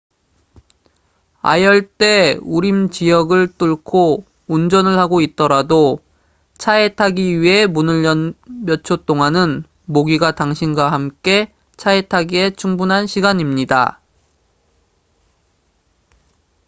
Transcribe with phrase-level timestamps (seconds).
[1.43, 5.99] 아열대 우림 지역을 뚫고 운전을 하고 있더라도
[6.57, 14.01] 차에 타기 위해 문을 연 몇 초 동안은 모기가 당신과 함께 차에 타기에 충분한 시간입니다